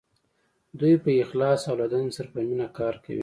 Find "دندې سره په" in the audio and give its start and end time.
1.93-2.39